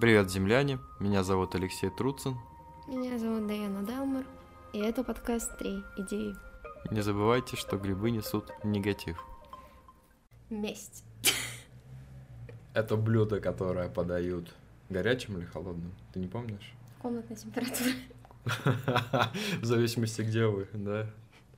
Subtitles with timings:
[0.00, 0.78] Привет, земляне!
[0.98, 2.38] Меня зовут Алексей Труцин.
[2.88, 4.24] Меня зовут Даяна Далмар,
[4.72, 6.34] и это подкаст «Три идеи».
[6.90, 9.22] Не забывайте, что грибы несут негатив.
[10.48, 11.04] Месть.
[12.72, 14.54] Это блюдо, которое подают
[14.88, 15.92] горячим или холодным?
[16.14, 16.72] Ты не помнишь?
[17.02, 17.90] Комнатная температура.
[19.60, 21.10] В зависимости, где вы, да?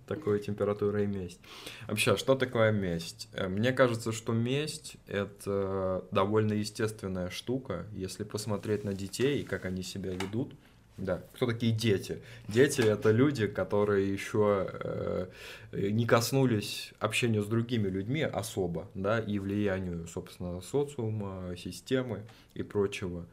[0.07, 1.41] Такой температура и месть.
[1.87, 3.29] Вообще, что такое месть?
[3.33, 9.65] Э, мне кажется, что месть— это довольно естественная штука, если посмотреть на детей и как
[9.65, 10.55] они себя ведут.
[10.99, 12.23] Да, кто такие дети?
[12.49, 15.27] Дети это люди, которые еще э,
[15.73, 22.25] не коснулись общения с другими людьми особо, да, и влиянию, собственно, социума, системы
[22.55, 23.27] и прочего.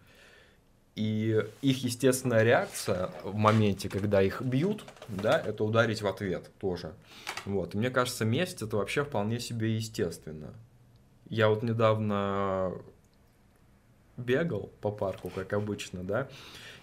[0.99, 6.91] И их естественная реакция в моменте, когда их бьют, да, это ударить в ответ тоже.
[7.45, 7.73] Вот.
[7.73, 10.53] И мне кажется, месть это вообще вполне себе естественно.
[11.29, 12.73] Я вот недавно
[14.17, 16.27] бегал по парку, как обычно, да,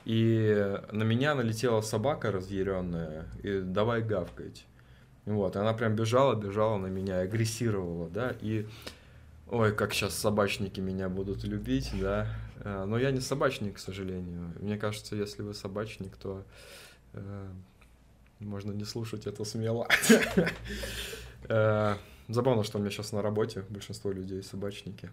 [0.07, 4.65] и на меня налетела собака разъяренная, и давай гавкать.
[5.27, 8.67] Вот, она прям бежала, бежала на меня, агрессировала, да, и
[9.49, 12.29] ой, как сейчас собачники меня будут любить, да,
[12.67, 14.53] Э, но я не собачник, к сожалению.
[14.61, 16.45] Мне кажется, если вы собачник, то
[17.13, 17.49] э,
[18.41, 19.89] можно не слушать это смело.
[21.49, 21.95] Э,
[22.27, 25.11] забавно, что у меня сейчас на работе большинство людей собачники.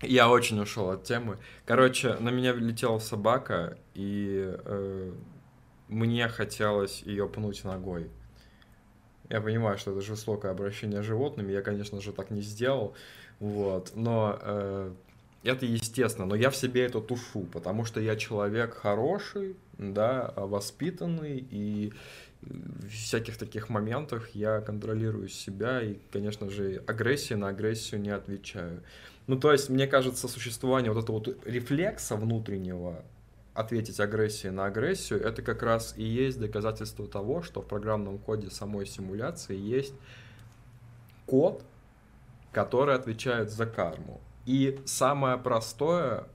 [0.00, 1.36] Я очень ушел от темы.
[1.66, 5.12] Короче, на меня летела собака, и э,
[5.88, 8.10] мне хотелось ее пнуть ногой.
[9.28, 11.52] Я понимаю, что это жестокое обращение с животными.
[11.52, 12.94] Я, конечно же, так не сделал.
[13.40, 13.92] Вот.
[13.94, 14.92] Но э,
[15.42, 21.46] это естественно, но я в себе это тушу, потому что я человек хороший, да, воспитанный,
[21.50, 21.92] и
[22.42, 28.82] в всяких таких моментах я контролирую себя, и, конечно же, агрессии на агрессию не отвечаю.
[29.26, 33.02] Ну, то есть, мне кажется, существование вот этого вот рефлекса внутреннего
[33.56, 38.50] ответить агрессией на агрессию, это как раз и есть доказательство того, что в программном коде
[38.50, 39.94] самой симуляции есть
[41.26, 41.64] код,
[42.52, 44.20] который отвечает за карму.
[44.44, 46.26] И самое простое,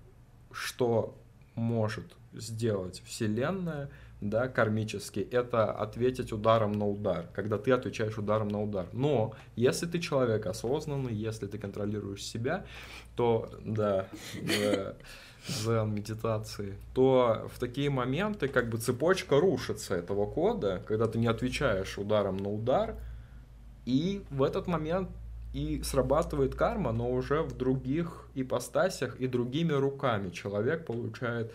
[0.52, 1.16] что
[1.56, 3.90] может сделать Вселенная,
[4.22, 8.88] да, кармически, это ответить ударом на удар, когда ты отвечаешь ударом на удар.
[8.94, 12.66] Но если ты человек осознанный, если ты контролируешь себя,
[13.16, 14.08] то, да,
[15.48, 21.28] за медитации, то в такие моменты как бы цепочка рушится этого кода, когда ты не
[21.28, 22.96] отвечаешь ударом на удар,
[23.86, 25.10] и в этот момент
[25.54, 30.30] и срабатывает карма, но уже в других ипостасях и другими руками.
[30.30, 31.52] Человек получает,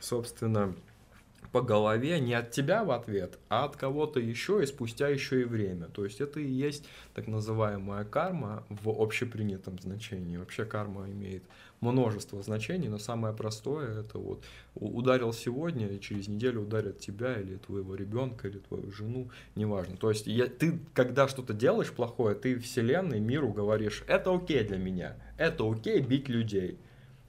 [0.00, 0.74] собственно,
[1.56, 5.44] по голове не от тебя в ответ, а от кого-то еще и спустя еще и
[5.44, 5.86] время.
[5.86, 6.84] То есть это и есть
[7.14, 10.36] так называемая карма в общепринятом значении.
[10.36, 11.44] Вообще карма имеет
[11.80, 17.56] множество значений, но самое простое это вот ударил сегодня, и через неделю ударят тебя или
[17.56, 19.96] твоего ребенка, или твою жену, неважно.
[19.96, 24.76] То есть я, ты, когда что-то делаешь плохое, ты вселенной, миру говоришь, это окей для
[24.76, 26.78] меня, это окей бить людей.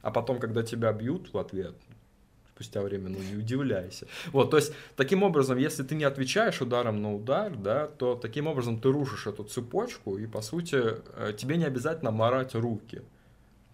[0.02, 1.76] А потом, когда тебя бьют в ответ,
[2.58, 4.08] спустя время, ну не удивляйся.
[4.32, 8.48] Вот, то есть, таким образом, если ты не отвечаешь ударом на удар, да, то таким
[8.48, 10.82] образом ты рушишь эту цепочку, и, по сути,
[11.16, 13.02] э, тебе не обязательно морать руки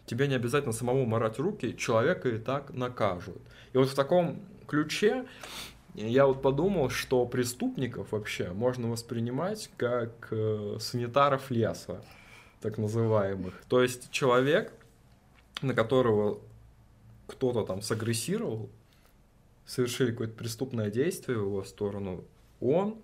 [0.05, 3.41] тебе не обязательно самому морать руки, человека и так накажут.
[3.71, 5.25] И вот в таком ключе
[5.95, 12.03] я вот подумал, что преступников вообще можно воспринимать как э, санитаров леса,
[12.59, 13.53] так называемых.
[13.69, 14.73] То есть человек,
[15.61, 16.39] на которого
[17.33, 18.69] кто-то там сагрессировал,
[19.65, 22.25] совершили какое-то преступное действие в его сторону,
[22.59, 23.01] он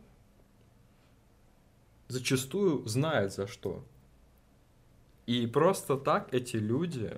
[2.08, 3.86] зачастую знает за что.
[5.26, 7.12] И просто так эти люди,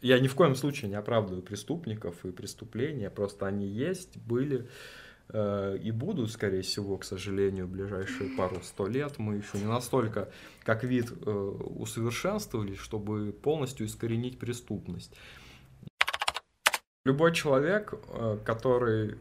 [0.00, 4.66] я ни в коем случае не оправдываю преступников и преступления, просто они есть, были
[5.28, 9.18] э, и будут, скорее всего, к сожалению, в ближайшие пару-сто лет.
[9.18, 10.30] Мы еще не настолько,
[10.62, 15.14] как вид, э, усовершенствовались, чтобы полностью искоренить преступность.
[17.06, 19.16] Любой человек, э, который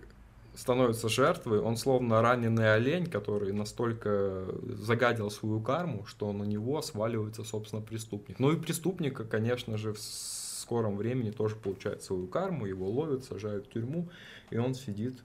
[0.53, 4.45] становится жертвой, он словно раненый олень, который настолько
[4.75, 8.39] загадил свою карму, что на него сваливается, собственно, преступник.
[8.39, 13.67] Ну и преступника, конечно же, в скором времени тоже получает свою карму, его ловят, сажают
[13.67, 14.09] в тюрьму,
[14.49, 15.17] и он сидит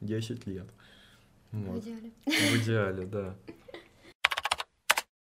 [0.00, 0.66] 10 лет.
[1.52, 1.84] Вот.
[1.84, 2.12] В идеале.
[2.24, 3.34] В идеале, да.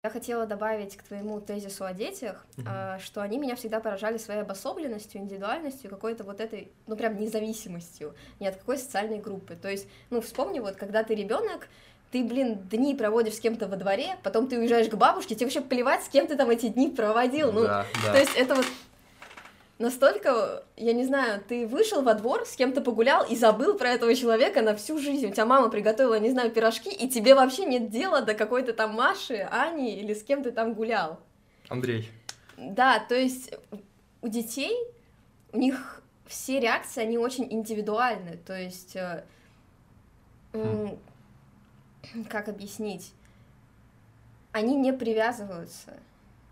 [0.05, 2.99] Я хотела добавить к твоему тезису о детях, uh-huh.
[2.99, 8.45] что они меня всегда поражали своей обособленностью, индивидуальностью, какой-то вот этой, ну прям независимостью ни
[8.45, 9.55] от какой социальной группы.
[9.55, 11.69] То есть, ну вспомни вот, когда ты ребенок,
[12.11, 15.61] ты, блин, дни проводишь с кем-то во дворе, потом ты уезжаешь к бабушке, тебе вообще
[15.61, 17.53] плевать, с кем ты там эти дни проводил.
[17.53, 18.11] Ну, да, да.
[18.11, 18.65] то есть это вот
[19.79, 24.13] настолько, я не знаю, ты вышел во двор, с кем-то погулял и забыл про этого
[24.15, 25.27] человека на всю жизнь.
[25.27, 28.93] У тебя мама приготовила, не знаю, пирожки, и тебе вообще нет дела до какой-то там
[28.93, 31.19] Маши, Ани или с кем ты там гулял.
[31.69, 32.09] Андрей.
[32.57, 33.53] Да, то есть
[34.21, 34.75] у детей,
[35.51, 39.23] у них все реакции, они очень индивидуальны, то есть, э,
[40.53, 40.97] хм.
[42.29, 43.11] как объяснить,
[44.51, 45.93] они не привязываются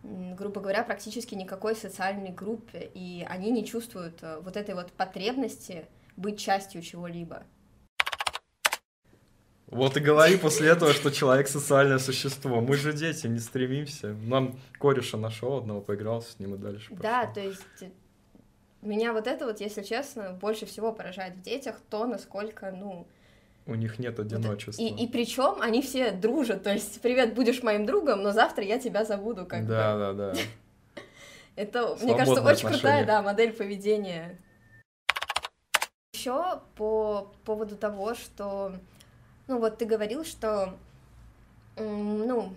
[0.04, 5.86] грубо говоря, практически никакой социальной группе, и они не чувствуют э, вот этой вот потребности
[6.18, 7.44] быть частью чего-либо.
[9.68, 12.60] Вот и говори после этого, что человек социальное существо.
[12.60, 14.14] Мы же дети, не стремимся.
[14.14, 16.90] Нам кореша нашел одного, поиграл с ним и дальше.
[16.90, 17.02] Пошел.
[17.02, 17.90] Да, то есть э,
[18.82, 23.08] меня вот это вот, если честно, больше всего поражает в детях то, насколько, ну,
[23.72, 24.82] у них нет одиночества.
[24.82, 26.64] И, и причем они все дружат.
[26.64, 30.34] То есть, привет, будешь моим другом, но завтра я тебя забуду как Да, да, да.
[31.56, 34.40] Это, мне кажется, очень крутая, да, модель поведения.
[36.14, 38.74] Еще по поводу того, что,
[39.48, 40.78] ну вот ты говорил, что,
[41.78, 42.54] ну,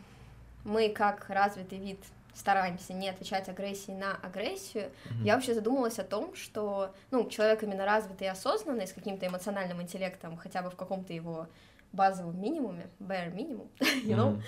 [0.65, 1.99] мы как развитый вид
[2.35, 5.25] стараемся не отвечать агрессии на агрессию, mm-hmm.
[5.25, 9.81] я вообще задумалась о том, что, ну, человек именно развитый и осознанный, с каким-то эмоциональным
[9.81, 11.49] интеллектом, хотя бы в каком-то его
[11.93, 13.69] базовом минимуме, bare minimum,
[14.05, 14.43] you know, mm-hmm.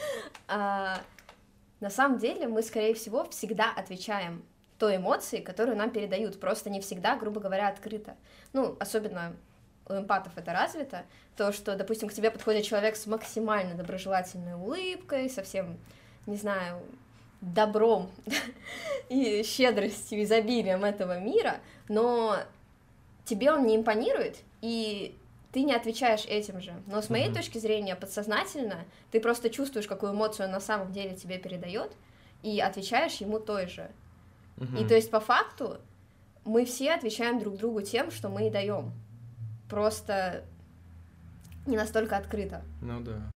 [0.49, 1.01] а,
[1.81, 4.45] на самом деле мы, скорее всего, всегда отвечаем
[4.79, 8.17] той эмоции, которую нам передают, просто не всегда, грубо говоря, открыто.
[8.53, 9.35] Ну, особенно
[9.89, 11.05] у эмпатов это развито,
[11.37, 15.79] то, что, допустим, к тебе подходит человек с максимально доброжелательной улыбкой, совсем,
[16.27, 16.83] не знаю,
[17.41, 18.11] добром
[19.09, 22.37] и щедростью, изобилием этого мира, но
[23.25, 25.17] тебе он не импонирует, и
[25.53, 26.75] ты не отвечаешь этим же.
[26.87, 27.35] Но с моей mm-hmm.
[27.35, 31.93] точки зрения, подсознательно, ты просто чувствуешь, какую эмоцию он на самом деле тебе передает,
[32.43, 33.91] и отвечаешь ему той же.
[34.57, 34.85] Mm-hmm.
[34.85, 35.79] И то есть по факту
[36.45, 38.93] мы все отвечаем друг другу тем, что мы и даем.
[39.69, 40.45] Просто
[41.67, 42.63] не настолько открыто.
[42.81, 43.31] Ну да.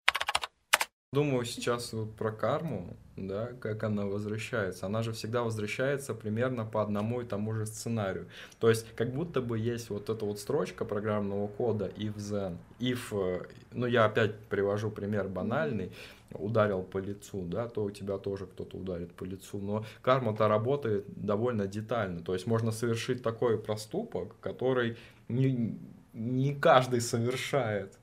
[1.12, 4.86] Думаю сейчас вот про карму, да, как она возвращается.
[4.86, 8.28] Она же всегда возвращается примерно по одному и тому же сценарию.
[8.60, 13.08] То есть как будто бы есть вот эта вот строчка программного кода if then, if,
[13.10, 15.90] э, ну я опять привожу пример банальный,
[16.32, 19.58] ударил по лицу, да, то у тебя тоже кто-то ударит по лицу.
[19.58, 22.20] Но карма-то работает довольно детально.
[22.20, 24.96] То есть можно совершить такой проступок, который
[25.26, 25.76] не,
[26.12, 27.98] не каждый совершает.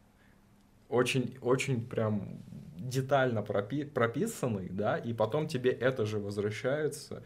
[0.89, 2.42] Очень, очень прям
[2.78, 7.24] детально пропи прописанный, да, и потом тебе это же возвращается.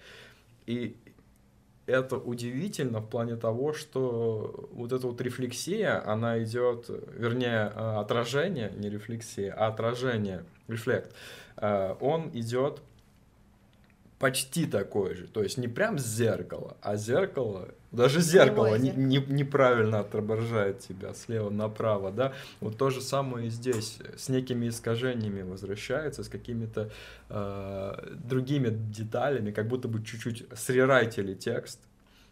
[0.65, 0.97] И
[1.85, 8.71] это удивительно в плане того, что вот эта вот рефлексия, она идет, вернее, э, отражение,
[8.75, 11.13] не рефлексия, а отражение, рефлект,
[11.57, 12.81] э, он идет
[14.21, 15.27] почти такой же.
[15.27, 21.49] То есть не прям зеркало, а зеркало, даже зеркало не, не, неправильно отображает тебя слева
[21.49, 22.33] направо, да.
[22.59, 26.91] Вот то же самое и здесь, с некими искажениями возвращается, с какими-то
[27.29, 31.79] э, другими деталями, как будто бы чуть-чуть срерайтили текст,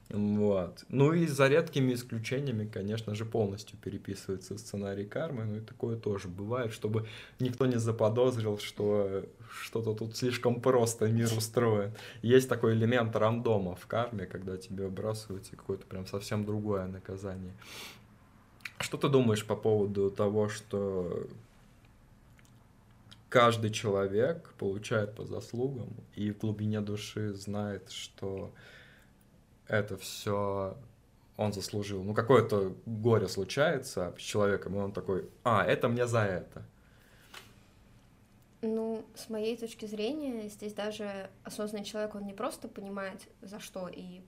[0.09, 0.85] вот.
[0.89, 5.45] Ну и за редкими исключениями, конечно же, полностью переписывается сценарий кармы.
[5.45, 7.07] Ну и такое тоже бывает, чтобы
[7.39, 9.23] никто не заподозрил, что
[9.61, 11.93] что-то тут слишком просто мир устроен.
[12.23, 17.53] Есть такой элемент рандома в карме, когда тебе выбрасывается какое-то прям совсем другое наказание.
[18.79, 21.27] Что ты думаешь по поводу того, что
[23.29, 28.51] каждый человек получает по заслугам и в глубине души знает, что
[29.69, 30.75] это все
[31.37, 32.03] он заслужил.
[32.03, 36.63] Ну, какое-то горе случается с человеком, и он такой, а, это мне за это.
[38.61, 43.87] Ну, с моей точки зрения, здесь даже осознанный человек, он не просто понимает, за что,
[43.87, 44.19] и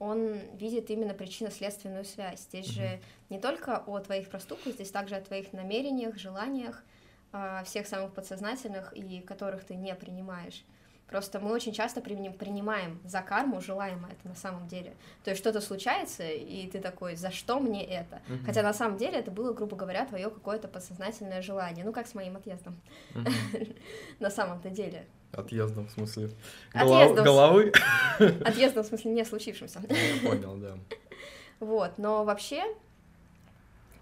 [0.00, 2.40] он видит именно причинно-следственную связь.
[2.40, 2.96] Здесь mm-hmm.
[2.96, 6.82] же не только о твоих проступках, здесь также о твоих намерениях, желаниях,
[7.30, 10.64] а, всех самых подсознательных и которых ты не принимаешь.
[11.08, 14.94] Просто мы очень часто принимаем за карму желаемое это на самом деле.
[15.22, 18.22] То есть что-то случается, и ты такой, за что мне это?
[18.26, 18.46] Uh-huh.
[18.46, 21.84] Хотя на самом деле это было, грубо говоря, твое какое-то подсознательное желание.
[21.84, 22.80] Ну, как с моим отъездом.
[23.14, 23.80] Uh-huh.
[24.18, 25.06] на самом-то деле.
[25.32, 26.30] Отъездом, в смысле?
[26.72, 27.24] Отъездом.
[27.24, 27.72] Головы?
[28.44, 29.80] Отъездом, в смысле, не случившимся.
[29.80, 30.78] Ну, я понял, да.
[31.60, 32.64] Вот, но вообще,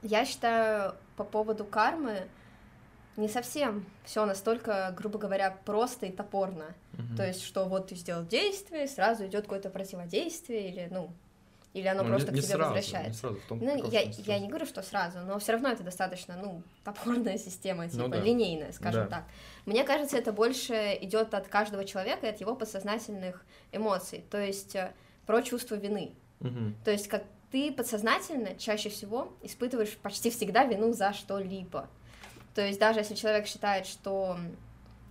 [0.03, 2.27] я считаю, по поводу кармы,
[3.17, 6.75] не совсем все настолько, грубо говоря, просто и топорно.
[6.95, 7.17] Угу.
[7.17, 11.11] То есть, что вот ты сделал действие, сразу идет какое-то противодействие, или, ну,
[11.75, 13.09] или оно ну, просто не, к тебе сразу, возвращается.
[13.09, 15.71] Не сразу, в том, ну, я, не я не говорю, что сразу, но все равно
[15.71, 18.21] это достаточно, ну, топорная система, ну типа, ну, да.
[18.21, 19.17] линейная, скажем да.
[19.17, 19.25] так.
[19.67, 24.25] Мне кажется, это больше идет от каждого человека и от его подсознательных эмоций.
[24.31, 24.93] То есть, э,
[25.27, 26.13] про чувство вины.
[26.41, 26.75] Мгм.
[26.85, 31.89] То есть как ты подсознательно чаще всего испытываешь почти всегда вину за что-либо.
[32.55, 34.37] То есть даже если человек считает, что,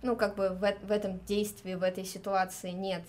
[0.02, 3.02] ну, как бы в, в этом действии, в этой ситуации нет,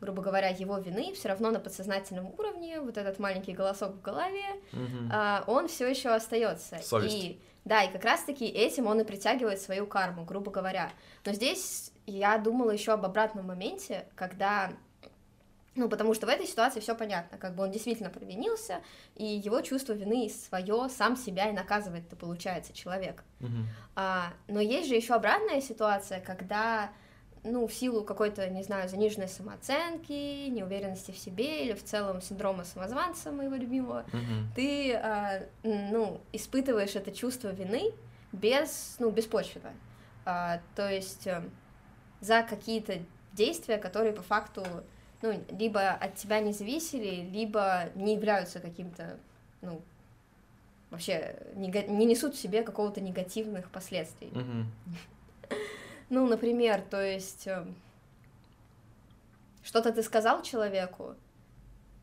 [0.00, 4.44] грубо говоря, его вины, все равно на подсознательном уровне вот этот маленький голосок в голове,
[5.10, 6.78] а, он все еще остается.
[6.82, 7.14] Совесть.
[7.14, 10.92] И да, и как раз-таки этим он и притягивает свою карму, грубо говоря.
[11.24, 14.70] Но здесь я думала еще об обратном моменте, когда
[15.76, 18.80] ну, потому что в этой ситуации все понятно, как бы он действительно провинился,
[19.14, 23.22] и его чувство вины свое сам себя и наказывает, это получается человек.
[23.40, 23.68] Мгм.
[23.94, 26.90] А, но есть же еще обратная ситуация, когда,
[27.44, 32.64] ну, в силу какой-то, не знаю, заниженной самооценки, неуверенности в себе или в целом синдрома
[32.64, 34.52] самозванца моего любимого, Мгм.
[34.54, 37.92] ты, а, ну, испытываешь это чувство вины
[38.32, 39.72] без, ну, беспочвенно.
[40.24, 41.42] А, то есть э,
[42.20, 42.98] за какие-то
[43.32, 44.64] действия, которые по факту,
[45.22, 49.18] ну, либо от тебя не зависели, либо не являются каким-то,
[49.62, 49.80] ну,
[50.90, 54.28] вообще не несут в себе какого-то негативных последствий.
[54.32, 54.70] Мгм.
[56.08, 57.66] Ну, например, то есть э,
[59.64, 61.16] что-то ты сказал человеку,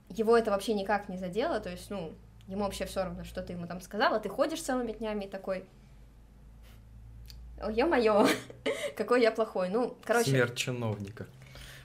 [0.09, 2.11] его это вообще никак не задело, то есть, ну,
[2.47, 5.63] ему вообще все равно, что ты ему там сказала, ты ходишь целыми днями такой,
[7.69, 8.27] ё-моё,
[8.97, 9.69] какой я плохой.
[9.69, 11.25] Ну, короче, Смерть чиновника.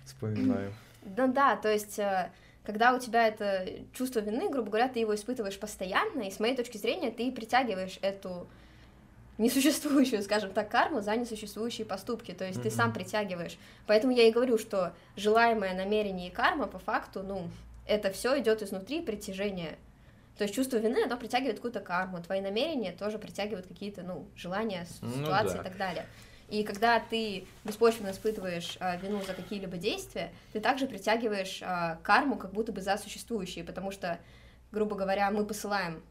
[0.04, 0.72] Вспоминаю.
[1.02, 2.30] Да, да, то есть, э,
[2.64, 6.54] когда у тебя это чувство вины, грубо говоря, ты его испытываешь постоянно, и с моей
[6.56, 8.46] точки зрения ты притягиваешь эту
[9.38, 12.76] несуществующую, скажем так, карму за несуществующие поступки, то есть ты Мгм.
[12.76, 13.56] сам притягиваешь.
[13.86, 17.48] Поэтому я и говорю, что желаемое намерение и карма по факту, ну,
[17.86, 19.78] это все идет изнутри притяжения.
[20.36, 24.86] То есть чувство вины, оно притягивает какую-то карму, твои намерения тоже притягивают какие-то, ну, желания,
[25.00, 25.60] Ну ситуации да.
[25.60, 26.06] и так далее.
[26.48, 32.36] И когда ты беспочвенно испытываешь а, вину за какие-либо действия, ты также притягиваешь а, карму
[32.36, 34.18] как будто бы за существующие, потому что,
[34.72, 36.02] грубо говоря, мы посылаем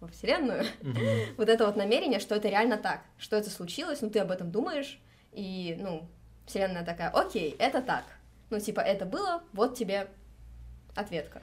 [0.00, 1.00] во Вселенную Мгм.
[1.36, 4.50] вот это вот намерение, что это реально так, что это случилось, ну ты об этом
[4.50, 4.98] думаешь,
[5.32, 6.08] и, ну,
[6.46, 8.04] Вселенная такая, окей, это так.
[8.48, 10.08] Ну, типа, это было, вот тебе
[10.94, 11.42] ответка.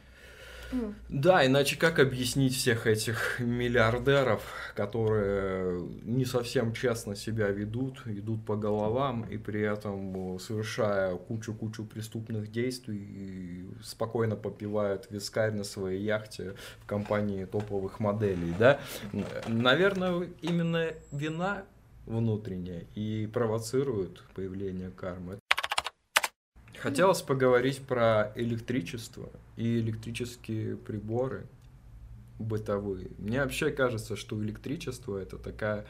[1.09, 4.41] Да, иначе как объяснить всех этих миллиардеров,
[4.75, 11.85] которые не совсем честно себя ведут, идут по головам и при этом, э, совершая кучу-кучу
[11.85, 18.79] преступных действий, спокойно попивают вискарь на своей яхте в компании топовых моделей, да?
[19.47, 21.63] Наверное, именно вина
[22.05, 25.37] внутренняя и провоцирует появление кармы.
[26.83, 31.45] Хотелось поговорить про электричество и электрические приборы
[32.39, 33.07] бытовые.
[33.19, 35.85] Мне вообще кажется, что электричество это такая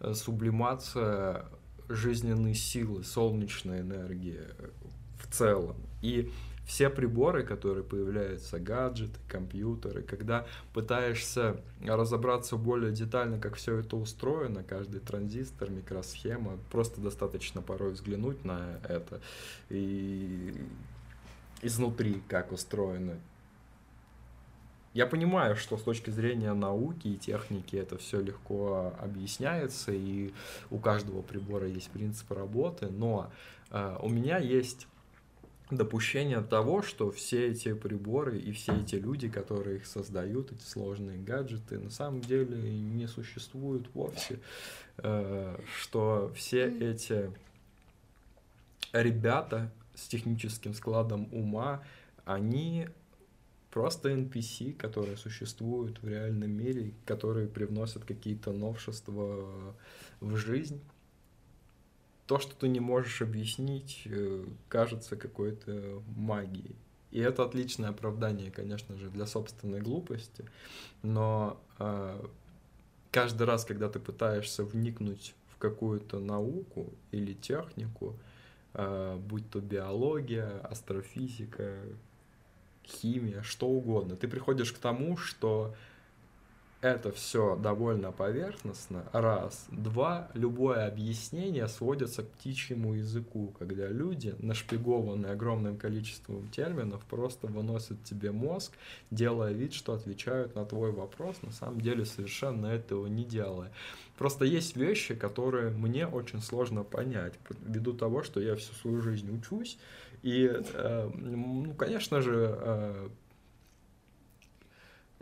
[0.00, 1.44] э, сублимация
[1.90, 4.40] жизненной силы, солнечной энергии
[5.20, 5.76] в целом.
[6.00, 6.32] И
[6.68, 14.62] все приборы, которые появляются, гаджеты, компьютеры, когда пытаешься разобраться более детально, как все это устроено,
[14.62, 19.22] каждый транзистор, микросхема, просто достаточно порой взглянуть на это
[19.70, 20.54] и
[21.62, 23.18] изнутри, как устроено.
[24.92, 30.34] Я понимаю, что с точки зрения науки и техники это все легко объясняется, и
[30.70, 33.30] у каждого прибора есть принцип работы, но
[33.70, 34.86] э, у меня есть
[35.70, 41.18] допущение того, что все эти приборы и все эти люди, которые их создают, эти сложные
[41.18, 44.40] гаджеты, на самом деле не существуют вовсе,
[44.98, 47.32] э, что все эти
[48.92, 51.82] ребята с техническим складом ума,
[52.24, 52.88] они
[53.70, 59.74] просто NPC, которые существуют в реальном мире, которые привносят какие-то новшества
[60.20, 60.80] в жизнь.
[62.28, 66.76] То, что ты не можешь объяснить, э, кажется какой-то магией.
[67.10, 70.44] И это отличное оправдание, конечно же, для собственной глупости,
[71.02, 72.26] но э,
[73.10, 78.14] каждый раз, когда ты пытаешься вникнуть в какую-то науку или технику,
[78.74, 81.78] э, будь то биология, астрофизика,
[82.84, 85.74] химия, что угодно, ты приходишь к тому, что
[86.80, 89.66] это все довольно поверхностно, раз.
[89.70, 98.04] Два, любое объяснение сводится к птичьему языку, когда люди, нашпигованные огромным количеством терминов, просто выносят
[98.04, 98.72] тебе мозг,
[99.10, 103.72] делая вид, что отвечают на твой вопрос, на самом деле совершенно этого не делая.
[104.16, 109.30] Просто есть вещи, которые мне очень сложно понять, ввиду того, что я всю свою жизнь
[109.36, 109.78] учусь,
[110.22, 113.08] и, э, ну, конечно же, э,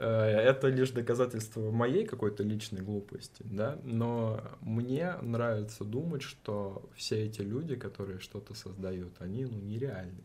[0.02, 7.40] это лишь доказательство моей какой-то личной глупости, да, но мне нравится думать, что все эти
[7.40, 10.24] люди, которые что-то создают, они, ну, нереальны.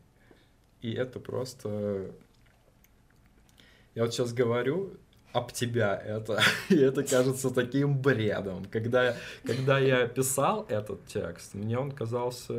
[0.81, 2.11] И это просто
[3.93, 4.97] Я вот сейчас говорю,
[5.33, 6.41] об тебя это.
[6.69, 8.65] И это кажется таким бредом.
[8.65, 12.53] Когда, когда я писал этот текст, мне он казался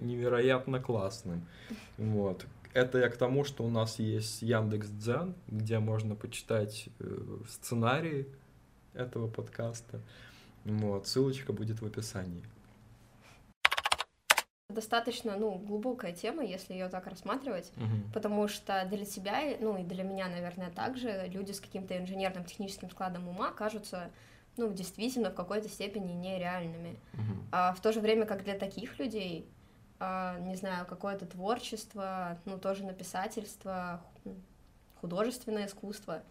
[0.00, 1.46] невероятно классным.
[1.96, 2.44] Вот.
[2.74, 8.26] Это я к тому, что у нас есть Яндекс Дзен, где можно почитать э, сценарий
[8.94, 10.00] этого подкаста.
[10.64, 11.06] Вот.
[11.06, 12.42] Ссылочка будет в описании
[14.74, 18.12] достаточно, ну, глубокая тема, если ее так рассматривать, угу.
[18.12, 22.90] потому что для тебя, ну, и для меня, наверное, также люди с каким-то инженерным техническим
[22.90, 24.10] складом ума кажутся,
[24.56, 26.98] ну, действительно в какой-то степени нереальными.
[27.12, 27.34] Угу.
[27.52, 29.48] А в то же время, как для таких людей,
[30.00, 34.02] не знаю, какое-то творчество, ну, тоже написательство,
[35.00, 36.22] художественное искусство,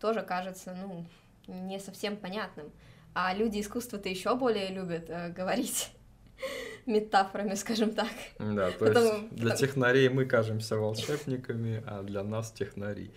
[0.00, 1.06] тоже кажется, ну,
[1.46, 2.70] не совсем понятным.
[3.14, 5.90] А люди искусства-то еще более любят э, говорить
[6.86, 8.10] метафорами, скажем так.
[8.38, 9.06] Да, то Потому...
[9.06, 13.10] есть для технарей мы кажемся волшебниками, а для нас технари.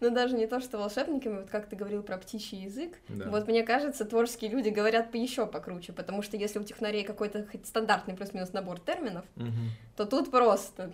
[0.00, 3.28] Ну, даже не то, что волшебниками, вот как ты говорил про птичий язык, да.
[3.30, 7.66] вот мне кажется, творческие люди говорят еще покруче, потому что если у технарей какой-то хоть
[7.66, 9.52] стандартный плюс-минус набор терминов, угу.
[9.96, 10.92] то тут просто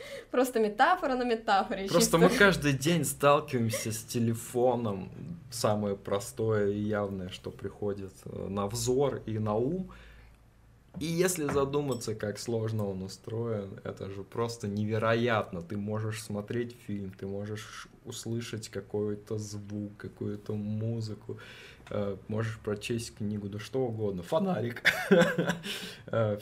[0.30, 1.88] Просто метафора на метафоре.
[1.88, 2.18] Просто чисто.
[2.18, 5.10] мы каждый день сталкиваемся с телефоном.
[5.50, 9.90] Самое простое и явное, что приходит э, на взор и на ум.
[10.98, 15.62] И если задуматься, как сложно он устроен, это же просто невероятно.
[15.62, 21.38] Ты можешь смотреть фильм, ты можешь услышать какой-то звук, какую-то музыку,
[21.90, 24.82] э, можешь прочесть книгу, да что угодно, фонарик.
[26.06, 26.38] Э,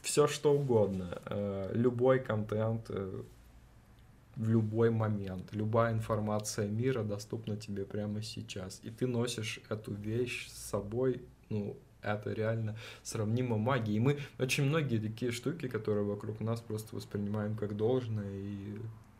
[0.00, 8.22] все что угодно, э, любой контент в любой момент, любая информация мира доступна тебе прямо
[8.22, 13.94] сейчас, и ты носишь эту вещь с собой, ну, это реально сравнимо магии.
[13.94, 18.78] И мы очень многие такие штуки, которые вокруг нас просто воспринимаем как должное и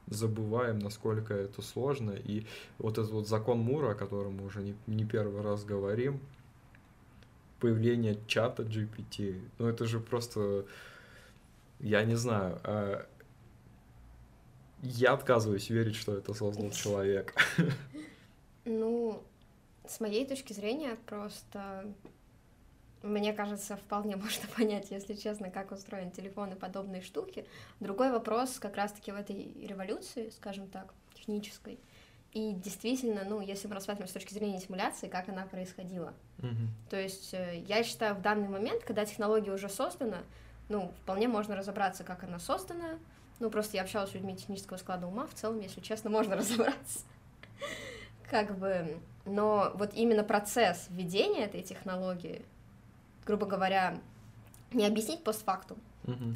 [0.08, 2.12] забываем, насколько это сложно.
[2.12, 2.46] И
[2.78, 6.20] вот этот вот закон Мура, о котором мы уже не, не первый раз говорим,
[7.60, 9.40] появление чата GPT.
[9.58, 10.66] Ну, это же просто...
[11.80, 12.58] Я не знаю.
[12.64, 13.06] А...
[14.82, 17.34] Я отказываюсь верить, что это создал человек.
[18.64, 19.20] Ну,
[19.84, 21.84] с моей точки зрения, просто
[23.02, 27.46] мне кажется, вполне можно понять, если честно, как устроен телефон и подобные штуки.
[27.80, 31.78] Другой вопрос как раз-таки в этой революции, скажем так, технической,
[32.32, 36.14] и действительно, ну, если мы рассматриваем с точки зрения симуляции, как она происходила.
[36.38, 36.66] Mm-hmm.
[36.88, 40.22] То есть э, я считаю, в данный момент, когда технология уже создана,
[40.70, 42.98] ну, вполне можно разобраться, как она создана.
[43.38, 47.00] Ну, просто я общалась с людьми технического склада ума, в целом, если честно, можно разобраться.
[48.30, 52.42] Как бы, но вот именно процесс введения этой технологии,
[53.24, 53.98] грубо говоря,
[54.72, 55.78] не объяснить постфактум,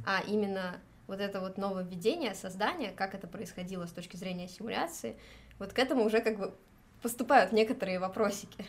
[0.07, 5.17] а именно вот это вот нововведение, создание, как это происходило с точки зрения симуляции,
[5.59, 6.55] вот к этому уже как бы
[7.03, 8.67] поступают некоторые вопросики.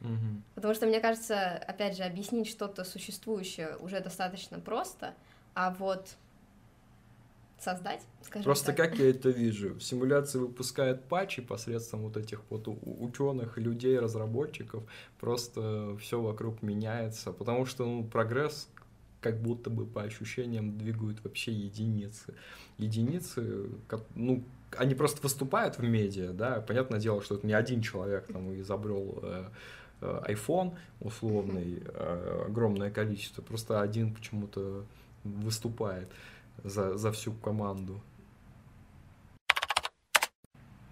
[0.00, 0.42] Угу.
[0.54, 5.14] Потому что, мне кажется, опять же, объяснить что-то существующее уже достаточно просто,
[5.54, 6.16] а вот
[7.62, 8.76] создать, скажем Просто так.
[8.76, 14.82] как я это вижу, симуляции выпускают патчи посредством вот этих вот ученых, людей, разработчиков,
[15.20, 18.68] просто все вокруг меняется, потому что ну, прогресс
[19.20, 22.34] как будто бы по ощущениям двигают вообще единицы.
[22.78, 23.70] Единицы,
[24.16, 24.42] ну,
[24.76, 29.20] они просто выступают в медиа, да, понятное дело, что это не один человек там изобрел
[29.22, 29.44] э,
[30.00, 34.84] э, iPhone условный, э, огромное количество, просто один почему-то
[35.24, 36.08] выступает
[36.64, 38.00] за, за всю команду.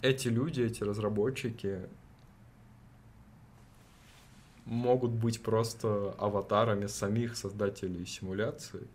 [0.02, 1.88] Эти люди, эти разработчики
[4.64, 8.87] могут быть просто аватарами самих создателей симуляции,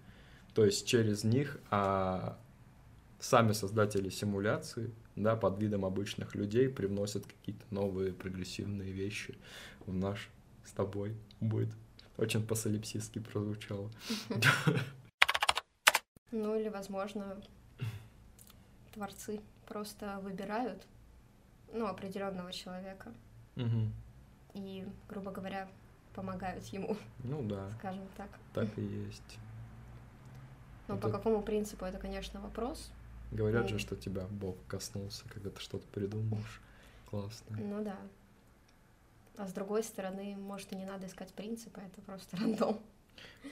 [0.53, 2.39] то есть через них, а
[3.19, 9.37] сами создатели симуляции, да, под видом обычных людей привносят какие-то новые прогрессивные вещи
[9.85, 10.29] в наш
[10.63, 11.69] с тобой будет.
[12.17, 13.91] Очень посолипсистски прозвучало.
[16.35, 17.41] Ну или, возможно,
[18.91, 20.85] творцы просто выбирают,
[21.71, 23.13] ну, определенного человека.
[23.55, 23.91] Угу.
[24.55, 25.69] И, грубо говоря,
[26.13, 26.97] помогают ему.
[27.23, 27.71] Ну да.
[27.79, 28.29] Скажем так.
[28.53, 29.39] Так и есть.
[30.89, 31.07] Но это...
[31.07, 32.91] по какому принципу, это, конечно, вопрос.
[33.31, 36.61] Говорят же, что тебя Бог коснулся, когда ты что-то придумаешь.
[37.09, 37.57] Классно.
[37.57, 37.97] Ну да.
[39.37, 42.81] А с другой стороны, может, и не надо искать принципы, это просто рандом.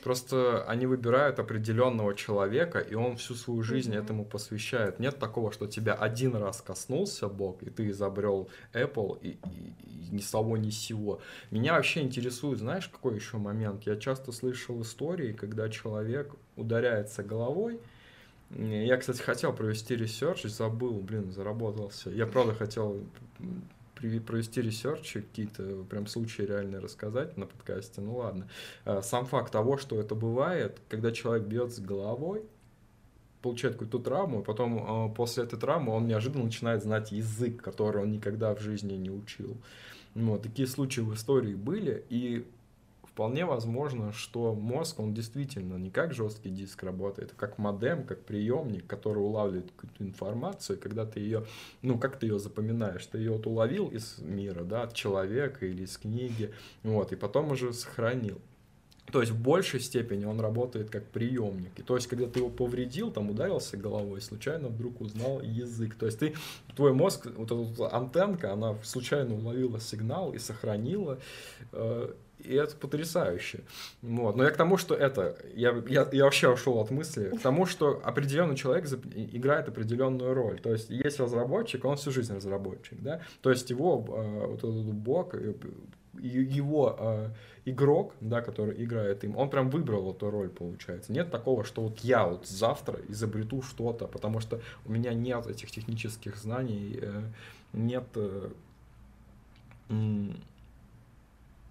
[0.04, 4.04] Просто они выбирают определенного человека, и он всю свою жизнь mm-hmm.
[4.04, 4.99] этому посвящает.
[4.99, 10.10] Нет такого, что тебя один раз коснулся Бог, и ты изобрел Apple, и, и, и
[10.12, 11.21] ни с того, ни с сего.
[11.52, 13.84] Меня вообще интересует, знаешь, какой еще момент?
[13.84, 17.80] Я часто слышал истории, когда человек ударяется головой,
[18.56, 22.10] Я, кстати, хотел провести ресерч, забыл, блин, заработался.
[22.10, 22.99] Я правда хотел
[24.26, 28.48] провести ресерч, какие-то прям случаи реально рассказать на подкасте, ну ладно.
[28.86, 32.44] А, сам факт того, что это бывает, когда человек бьется головой,
[33.42, 38.02] получает какую-то травму, и потом а, после этой травмы он неожиданно начинает знать язык, который
[38.04, 39.58] он никогда в жизни не учил.
[40.16, 42.46] Вот, такие случаи в истории были, и
[43.13, 48.26] вполне возможно, что мозг, он действительно не как жесткий диск работает, а как модем, как
[48.26, 51.45] приемник, который улавливает какую-то информацию, когда ты ее,
[51.84, 55.84] ну, как ты ее запоминаешь, ты ее вот уловил из мира, да, от человека или
[55.84, 58.41] из книги, вот, и потом уже сохранил.
[59.13, 61.78] То есть в большей степени он работает как приемник.
[61.78, 65.93] И то есть, когда ты его повредил, там ударился головой, случайно вдруг узнал язык.
[65.93, 66.34] То есть ты,
[66.76, 71.19] твой мозг, вот эта антенка, она случайно уловила сигнал и сохранила.
[71.73, 73.60] Э, и это потрясающе.
[74.02, 74.36] Вот.
[74.36, 77.67] Но я к тому, что это, я, я, я вообще ушел от мысли, к тому,
[77.67, 80.60] что определенный человек играет определенную роль.
[80.60, 83.21] То есть есть разработчик, он всю жизнь разработчик, да.
[83.41, 85.54] То есть его э, вот этот блок, э,
[86.19, 87.30] его э,
[87.65, 91.12] игрок, да, который играет им, он прям выбрал эту роль, получается.
[91.12, 95.71] Нет такого, что вот я вот завтра изобрету что-то, потому что у меня нет этих
[95.71, 97.23] технических знаний, э,
[97.73, 98.49] нет э,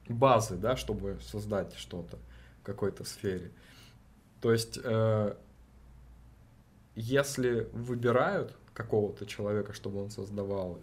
[0.09, 2.19] базы, да, чтобы создать что-то
[2.61, 3.51] в какой-то сфере.
[4.41, 5.37] То есть, э,
[6.95, 10.79] если выбирают какого-то человека, чтобы он создавал,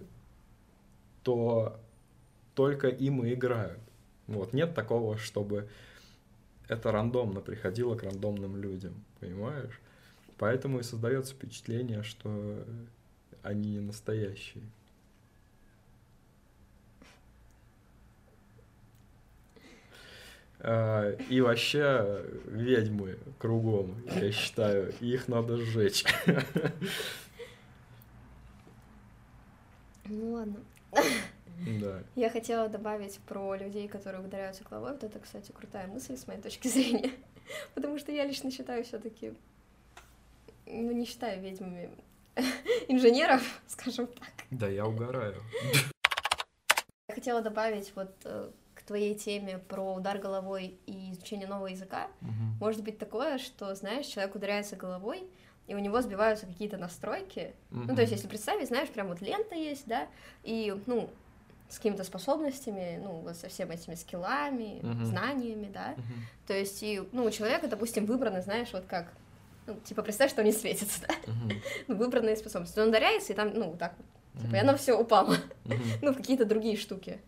[1.24, 1.80] то
[2.60, 3.80] только им и играют.
[4.28, 5.70] Вот, нет такого, чтобы
[6.68, 9.80] это рандомно приходило к рандомным людям, понимаешь?
[10.38, 12.66] Поэтому и создается впечатление, что
[13.44, 14.66] они не настоящие.
[20.60, 26.04] А, и вообще ведьмы кругом, я считаю, их надо сжечь.
[30.04, 30.60] Ну ладно.
[31.82, 32.04] Да.
[32.16, 34.94] Я хотела добавить про людей, которые ударяются головой.
[34.94, 37.12] Вот это, кстати, крутая мысль с моей точки зрения.
[37.74, 39.34] Потому что я лично считаю все-таки,
[40.66, 41.90] ну, не считаю ведьмами
[42.88, 44.30] инженеров, скажем так.
[44.52, 45.36] Да, я угораю.
[47.08, 48.52] Я хотела добавить вот э,
[48.90, 52.32] твоей теме про удар головой и изучение нового языка, угу.
[52.60, 55.30] может быть такое, что, знаешь, человек ударяется головой,
[55.68, 57.54] и у него сбиваются какие-то настройки.
[57.70, 57.82] Угу.
[57.82, 60.08] Ну, то есть, если представить, знаешь, прям вот лента есть, да,
[60.44, 61.08] и, ну,
[61.70, 65.94] с какими-то способностями, ну, вот со всеми этими скиллами, uh знаниями, да.
[65.96, 66.02] uh
[66.48, 69.14] То есть, и, ну, у человека, допустим, выбраны, знаешь, вот как,
[69.68, 71.14] ну, типа, представь, что он не светится, да.
[71.14, 71.54] uh
[71.88, 72.80] ну, выбранные способности.
[72.80, 75.36] Он ударяется, и там, ну, так вот, типа, uh и оно все упало.
[75.66, 77.20] uh ну, в какие-то другие штуки.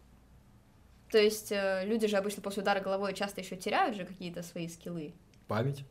[1.11, 4.69] То есть э, люди же обычно после удара головой часто еще теряют же какие-то свои
[4.69, 5.13] скиллы.
[5.47, 5.83] Память.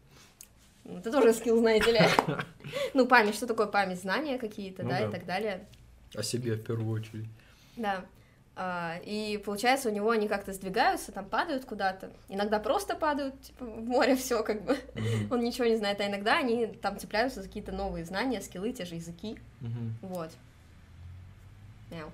[0.84, 2.00] Ну, это тоже скилл, знаете ли.
[2.94, 4.00] Ну, память, что такое память?
[4.00, 5.66] Знания какие-то, ну да, и так далее.
[6.14, 7.26] О себе в первую очередь.
[7.76, 8.04] Да.
[8.56, 12.10] А, и получается, у него они как-то сдвигаются, там падают куда-то.
[12.28, 14.76] Иногда просто падают, типа, в море все как бы.
[15.30, 18.84] Он ничего не знает, а иногда они там цепляются за какие-то новые знания, скиллы, те
[18.84, 19.38] же языки.
[20.02, 20.30] Вот.
[21.90, 22.10] Мяу.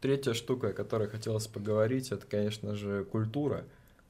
[0.00, 3.64] Третья штука, о которой хотелось поговорить, это, конечно же, культура.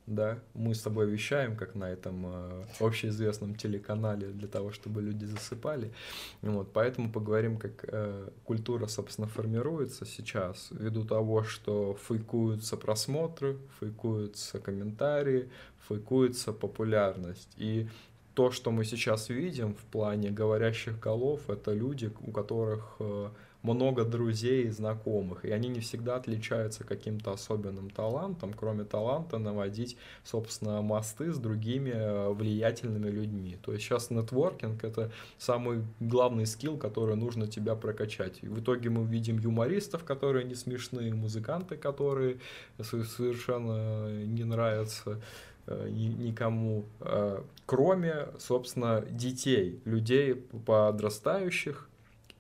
[0.07, 5.25] Да, мы с тобой вещаем, как на этом э, общеизвестном телеканале, для того, чтобы люди
[5.25, 5.95] засыпали.
[6.43, 14.59] Вот, поэтому поговорим, как э, культура, собственно, формируется сейчас, ввиду того, что фейкуются просмотры, фейкуются
[14.59, 15.49] комментарии,
[15.89, 17.55] фейкуется популярность.
[17.57, 17.89] И
[18.35, 23.31] то, что мы сейчас видим в плане говорящих голов, это люди, у которых э,
[23.65, 29.97] много друзей и знакомых, и они не всегда отличаются каким-то особенным талантом, кроме таланта наводить,
[30.23, 33.57] собственно, мосты с другими э, влиятельными людьми.
[33.63, 38.39] То есть сейчас нетворкинг— это самый главный скилл, который нужно тебя прокачать.
[38.43, 42.37] И в итоге мы видим юмористов, которые не смешные, музыканты, которые
[42.83, 45.23] совершенно не нравятся
[45.67, 51.89] э, никому, э, кроме, собственно, детей, людей подрастающих,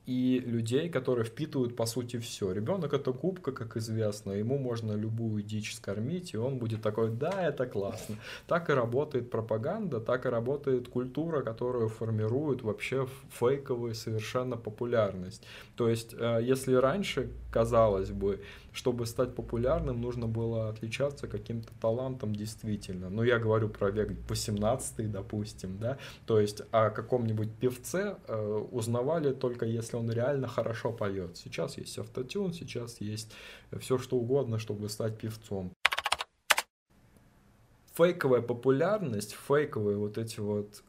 [0.07, 2.53] и людей, которые впитывают по сути все.
[2.53, 7.49] Ребенок это губка, как известно, ему можно любую дичь скормить, и он будет такой, да,
[7.49, 8.17] это классно.
[8.47, 15.47] Так и работает пропаганда, так и работает культура, которую формирует вообще фейковая совершенно популярность.
[15.77, 18.41] То есть, э, если раньше, казалось бы,
[18.75, 23.09] чтобы стать популярным, нужно было отличаться каким-то талантом действительно.
[23.09, 29.33] Но я говорю про век 18, допустим, да, то есть о каком-нибудь певце э, узнавали
[29.33, 31.37] только если он реально хорошо поет.
[31.37, 33.33] Сейчас есть автотюн, сейчас есть
[33.81, 35.73] все что угодно, чтобы стать певцом.
[37.97, 40.83] фейковая популярность, фейковые вот эти вот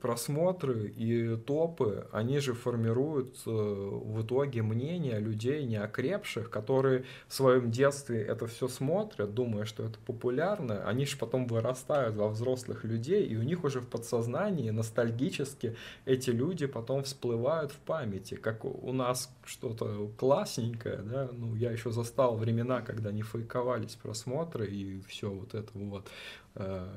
[0.00, 7.70] просмотры и топы, они же формируют э, в итоге мнение людей неокрепших, которые в своем
[7.70, 13.26] детстве это все смотрят, думая, что это популярно, они же потом вырастают во взрослых людей,
[13.26, 18.92] и у них уже в подсознании ностальгически эти люди потом всплывают в памяти, как у
[18.92, 25.30] нас что-то классненькое, да, ну я еще застал времена, когда не фейковались просмотры и все
[25.30, 26.06] вот это вот.
[26.54, 26.88] Э,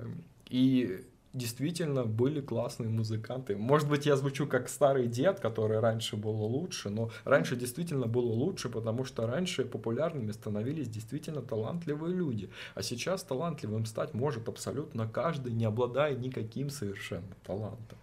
[0.48, 1.04] и
[1.36, 3.56] действительно были классные музыканты.
[3.56, 8.32] Может быть, я звучу как старый дед, который раньше было лучше, но раньше действительно было
[8.32, 12.50] лучше, потому что раньше популярными становились действительно талантливые люди.
[12.74, 17.98] А сейчас талантливым стать может абсолютно каждый, не обладая никаким совершенно талантом.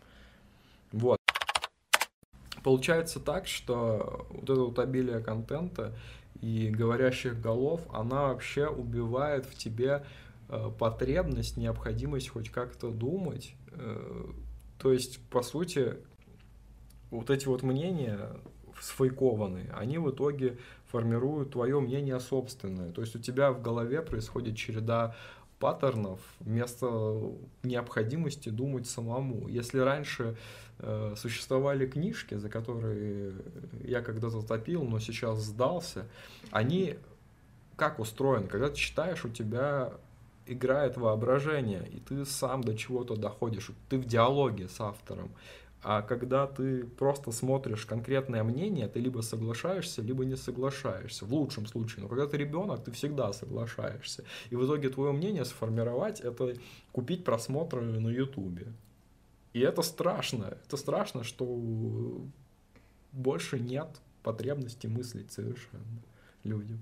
[0.92, 1.18] Вот.
[2.62, 5.94] Получается так, что вот это вот обилие контента
[6.40, 10.04] и говорящих голов, она вообще убивает в тебе
[10.78, 13.54] потребность, необходимость хоть как-то думать.
[13.70, 14.26] Э,
[14.78, 15.96] то есть, по сути,
[17.10, 18.30] вот эти вот мнения
[18.80, 20.58] сфейкованные, они в итоге
[20.90, 22.90] формируют твое мнение собственное.
[22.92, 25.14] То есть у тебя в голове происходит череда
[25.58, 27.20] паттернов вместо
[27.62, 29.46] необходимости думать самому.
[29.48, 30.36] Если раньше
[30.80, 33.34] э, существовали книжки, за которые
[33.84, 36.08] я когда-то топил, но сейчас сдался,
[36.50, 36.96] они
[37.76, 38.48] как устроены?
[38.48, 39.92] Когда ты читаешь, у тебя
[40.52, 45.30] играет воображение, и ты сам до чего-то доходишь, ты в диалоге с автором.
[45.84, 51.24] А когда ты просто смотришь конкретное мнение, ты либо соглашаешься, либо не соглашаешься.
[51.24, 52.02] В лучшем случае.
[52.02, 54.24] Но когда ты ребенок, ты всегда соглашаешься.
[54.50, 56.54] И в итоге твое мнение сформировать это
[56.92, 58.72] купить просмотры на Ютубе.
[59.54, 60.56] И это страшно.
[60.64, 62.22] Это страшно, что
[63.10, 63.88] больше нет
[64.22, 66.02] потребности мыслить совершенно
[66.44, 66.80] людям.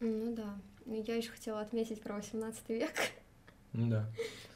[0.00, 0.58] Ну да.
[0.86, 2.90] Ну, я еще хотела отметить про 18 век.
[3.72, 4.06] Да.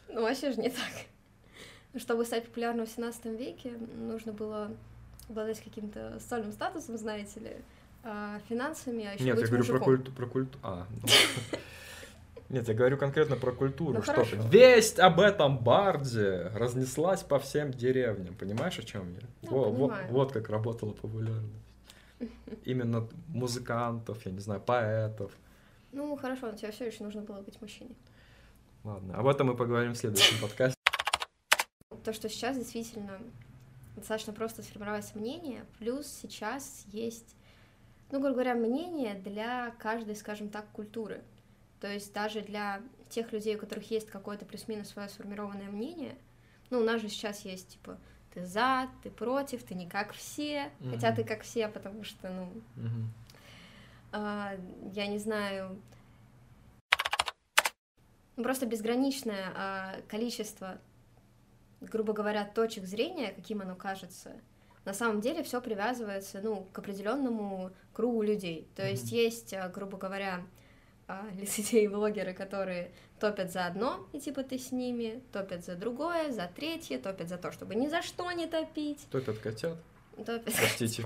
[0.09, 2.01] Ну, вообще же не так.
[2.01, 4.71] Чтобы стать популярным в 17 веке, нужно было
[5.29, 7.57] обладать каким-то социальным статусом, знаете ли,
[8.05, 9.79] а финансами, а еще Нет, быть я говорю мужиком.
[9.79, 10.17] про культуру.
[10.17, 10.59] Про культу...
[10.63, 11.09] А, ну.
[12.49, 14.37] Нет, я говорю конкретно про культуру, Ну, что хорошо.
[14.51, 18.35] весть об этом барде разнеслась по всем деревням.
[18.35, 19.21] Понимаешь, о чем я?
[19.43, 21.53] Да, Во- во- вот как работала популярность.
[22.65, 25.31] Именно музыкантов, я не знаю, поэтов.
[25.93, 27.97] Ну, хорошо, но тебе все еще нужно было быть мужчиной.
[28.85, 30.77] Ладно, об этом мы поговорим в следующем подкасте.
[32.05, 33.19] То, что сейчас действительно
[33.97, 37.35] достаточно просто сформировать мнение, плюс сейчас есть,
[38.11, 41.23] ну, грубо говоря, мнение для каждой, скажем так, культуры.
[41.81, 46.17] То есть даже для тех людей, у которых есть какое-то плюс-минус свое сформированное мнение,
[46.71, 47.99] ну, у нас же сейчас есть, типа,
[48.33, 51.17] ты за, ты против, ты не как все, хотя Мгм.
[51.17, 53.13] ты как все, потому что, ну, Мгм.
[54.13, 54.53] А,
[54.93, 55.81] я не знаю,
[58.37, 60.79] просто безграничное а, количество,
[61.81, 64.33] грубо говоря, точек зрения, каким оно кажется.
[64.85, 68.69] На самом деле все привязывается, ну, к определенному кругу людей.
[68.77, 69.15] То есть Мгм.
[69.17, 70.43] есть, а, грубо говоря,
[71.35, 76.47] лицедеи блогеры, которые топят за одно, и типа ты с ними, топят за другое, за
[76.55, 79.77] третье, топят за то, чтобы ни за что не топить, Топят котят.
[80.17, 80.55] Топят.
[80.55, 81.05] Простите.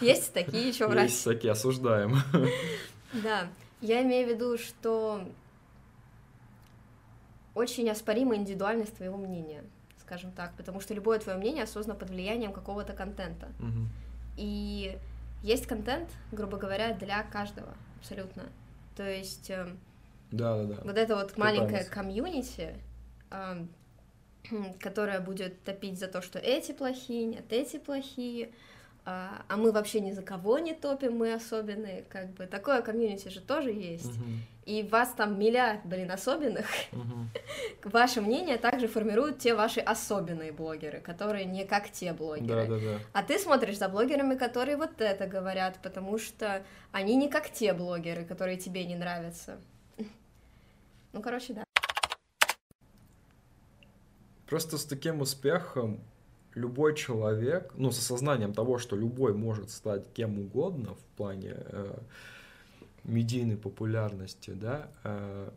[0.00, 1.10] Есть такие еще в России.
[1.10, 2.16] Есть такие, осуждаем.
[3.22, 3.48] Да,
[3.80, 5.26] я имею в виду, что
[7.54, 9.64] очень оспорима индивидуальность твоего мнения,
[10.00, 13.48] скажем так, потому что любое твое мнение осознано под влиянием какого-то контента.
[14.36, 14.98] И
[15.42, 18.44] есть контент, грубо говоря, для каждого, абсолютно.
[18.96, 19.78] То есть эм,
[20.30, 20.82] Да, да, да.
[20.84, 21.90] вот это вот маленькое Тотальность.
[21.90, 22.74] комьюнити,
[24.80, 28.50] которое будет топить за то, что эти плохие, нет, эти плохие,
[29.04, 33.28] а, а мы вообще ни за кого не топим, мы особенные, как бы такое комьюнити
[33.28, 34.18] же тоже есть.
[34.18, 34.42] Мгм.
[34.64, 37.30] И вас там миллиард, блин, особенных, Мгм.
[37.84, 42.66] ваше мнение также формируют те ваши особенные блогеры, которые не как те блогеры.
[42.66, 42.98] Да, да, да.
[43.12, 47.72] А ты смотришь за блогерами, которые вот это говорят, потому что они не как те
[47.74, 49.60] блогеры, которые тебе не нравятся.
[51.12, 51.62] Ну, короче, да.
[54.46, 56.00] Просто с таким успехом
[56.54, 61.98] любой человек, ну, с осознанием того, что любой может стать кем угодно в плане э,
[63.04, 65.50] медийной популярности, да, э,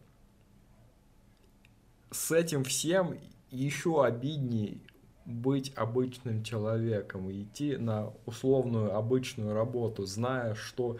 [2.11, 3.17] с этим всем
[3.51, 4.81] еще обидней
[5.25, 10.97] быть обычным человеком и идти на условную обычную работу, зная, что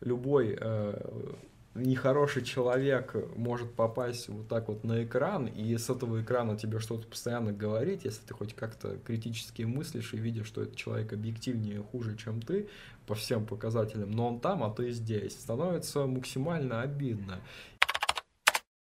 [0.00, 1.34] любой э,
[1.74, 7.06] нехороший человек может попасть вот так вот на экран, и с этого экрана тебе что-то
[7.06, 12.16] постоянно говорить, если ты хоть как-то критически мыслишь и видишь, что этот человек объективнее хуже,
[12.16, 12.68] чем ты,
[13.06, 17.40] по всем показателям, но он там, а ты здесь, становится максимально обидно.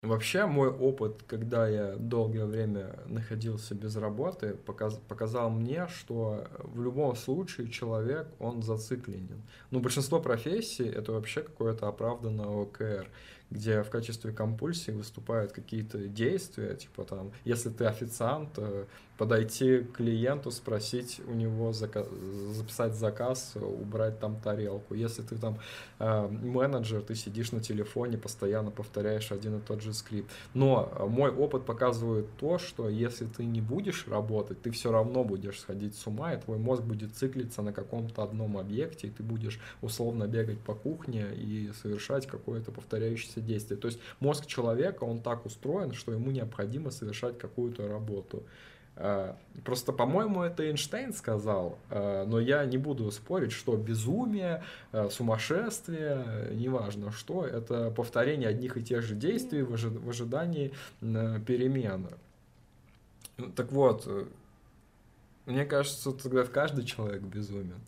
[0.03, 6.83] Вообще, мой опыт, когда я долгое время находился без работы, показ, показал мне, что в
[6.83, 9.43] любом случае человек, он зацикленен.
[9.71, 13.11] Ну, большинство профессий— это вообще какое-то оправданное ОКР
[13.51, 18.85] где в качестве компульсии выступают какие-то действия, типа там, если ты официант, э,
[19.21, 22.07] подойти к клиенту, спросить у него, заказ,
[22.55, 24.95] записать заказ, убрать там тарелку.
[24.95, 25.59] Если ты там
[25.99, 30.31] э, менеджер, ты сидишь на телефоне, постоянно повторяешь один и тот же скрипт.
[30.55, 35.23] Но э, мой опыт показывает то, что если ты не будешь работать, ты все равно
[35.23, 39.23] будешь сходить с ума, и твой мозг будет циклиться на каком-то одном объекте, и ты
[39.23, 43.79] будешь условно бегать по кухне и совершать какое-то повторяющееся действие.
[43.79, 48.45] То есть мозг человека, он так устроен, что ему необходимо совершать какую-то работу.
[48.97, 55.09] Э, просто, по-моему, это Эйнштейн сказал, э, но я не буду спорить, что безумие, э,
[55.11, 62.09] сумасшествие, неважно что, это повторение одних и тех же действий в ожидании перемен.
[63.57, 64.07] Так вот,
[65.47, 67.81] мне кажется, тогда каждый человек безумен.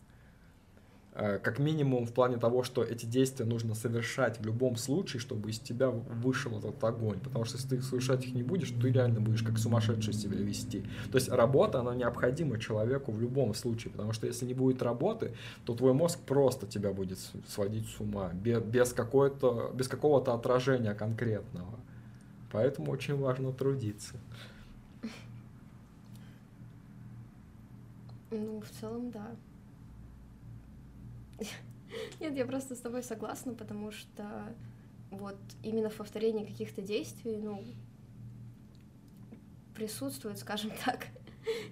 [1.15, 5.51] Э, как минимум в плане того, что эти действия нужно совершать в любом случае, чтобы
[5.51, 7.19] из тебя вышел этот огонь.
[7.19, 10.81] Потому что если ты совершать их не будешь, ты реально будешь как сумасшедший себя вести.
[11.11, 13.91] То есть работа, она необходима человеку в любом случае.
[13.91, 15.33] Потому что если не будет работы,
[15.65, 18.31] то твой мозг просто тебя будет сводить с ума.
[18.33, 21.79] Без, какой-то, без какого-то отражения конкретного.
[22.51, 24.15] Поэтому очень важно трудиться.
[28.31, 29.27] Ну, в целом, да.
[32.19, 34.55] Нет, я просто с тобой согласна, потому что
[35.11, 37.63] вот именно в повторении каких-то действий, ну,
[39.75, 41.07] присутствует, скажем так,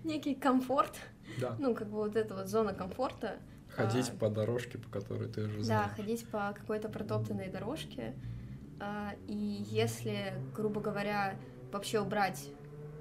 [0.03, 0.95] некий комфорт.
[1.39, 1.55] Да.
[1.60, 3.38] Ну, как бы вот эта вот зона комфорта.
[3.69, 5.89] Ходить а, по дорожке, по которой ты уже знаешь.
[5.89, 8.13] Да, ходить по какой-то протоптанной дорожке.
[8.79, 11.39] А, и если, грубо говоря,
[11.71, 12.49] вообще убрать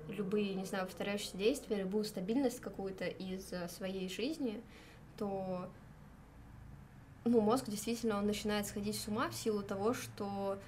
[0.09, 4.62] любые, не знаю, повторяющиеся действия, любую стабильность какую-то из своей жизни,
[5.16, 5.70] то
[7.24, 10.59] ну, мозг действительно, он начинает сходить с ума в силу того, что,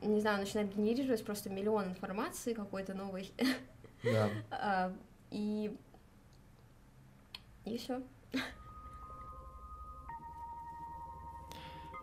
[0.00, 3.32] не знаю, начинает генерировать просто миллион информации какой-то новой.
[4.02, 4.30] Да.
[4.50, 4.92] а,
[5.30, 5.76] и...
[7.64, 8.02] И все.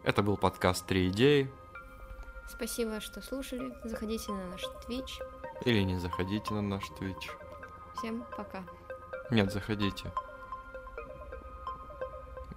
[0.03, 1.51] Это был подкаст «Три идеи».
[2.47, 3.73] Спасибо, что слушали.
[3.83, 5.21] Заходите на наш Twitch.
[5.65, 7.29] Или не заходите на наш Twitch.
[7.97, 8.63] Всем пока.
[9.29, 10.11] Нет, заходите.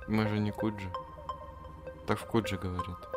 [0.08, 0.90] Мы же не Куджи.
[2.06, 3.11] Так в Куджи говорят.